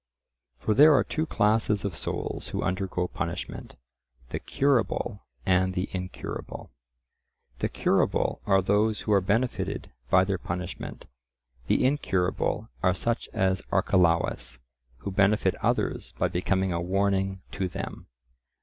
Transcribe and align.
For 0.57 0.73
there 0.73 0.95
are 0.95 1.03
two 1.03 1.27
classes 1.27 1.85
of 1.85 1.95
souls 1.95 2.47
who 2.47 2.63
undergo 2.63 3.07
punishment—the 3.07 4.39
curable 4.39 5.27
and 5.45 5.75
the 5.75 5.89
incurable. 5.91 6.71
The 7.59 7.69
curable 7.69 8.41
are 8.47 8.63
those 8.63 9.01
who 9.01 9.13
are 9.13 9.21
benefited 9.21 9.91
by 10.09 10.23
their 10.25 10.39
punishment; 10.39 11.05
the 11.67 11.85
incurable 11.85 12.67
are 12.81 12.95
such 12.95 13.29
as 13.31 13.61
Archelaus, 13.71 14.57
who 15.01 15.11
benefit 15.11 15.53
others 15.63 16.13
by 16.17 16.29
becoming 16.29 16.73
a 16.73 16.81
warning 16.81 17.43
to 17.51 17.67
them. 17.67 18.07